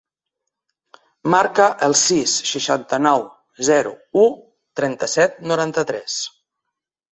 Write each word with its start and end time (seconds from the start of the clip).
Marca 1.33 1.67
el 1.87 1.93
sis, 2.05 2.33
seixanta-nou, 2.53 3.27
zero, 3.69 3.93
u, 4.25 4.27
trenta-set, 4.83 5.39
noranta-tres. 5.55 6.19